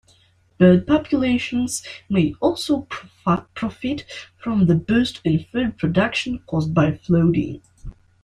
[0.57, 4.03] Bird populations may also profit
[4.39, 7.61] from the boost in food production caused by flooding.